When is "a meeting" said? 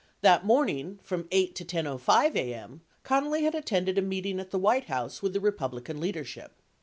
3.99-4.39